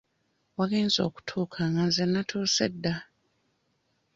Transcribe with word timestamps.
Wagenze 0.57 0.99
okutuuka 1.07 1.59
nga 1.71 1.83
nze 1.87 2.03
nnatuuse 2.07 2.65
dda. 2.73 2.95